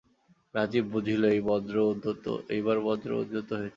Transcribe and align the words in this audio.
রাজীব 0.55 0.85
বুঝিল, 0.93 1.21
এইবার 2.49 2.77
বজ্র 2.85 3.09
উদ্যত 3.21 3.49
হইয়াছে। 3.51 3.69